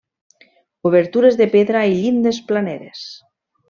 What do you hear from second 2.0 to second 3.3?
llindes planeres.